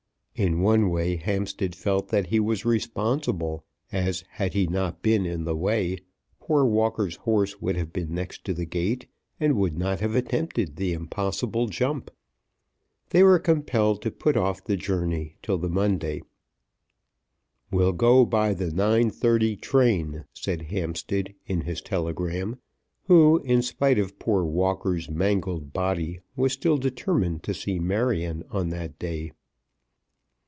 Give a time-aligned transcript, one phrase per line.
[0.33, 5.43] In one way Hampstead felt that he was responsible, as, had he not been in
[5.43, 5.99] the way,
[6.39, 9.05] poor Walker's horse would have been next to the gate,
[9.39, 12.09] and would not have attempted the impossible jump.
[13.11, 16.23] They were compelled to put off the journey till the Monday.
[17.69, 22.57] "Will go by the 9.30 train," said Hampstead in his telegram,
[23.03, 28.69] who, in spite of poor Walker's mangled body, was still determined to see Marion on
[28.69, 29.33] that day.